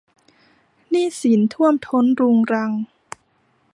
[0.89, 2.71] หนี้สินท่วมท้นรุงรัง